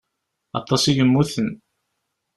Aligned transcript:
Aṭas 0.59 0.83
i 0.85 0.91
yemmuten. 0.97 1.49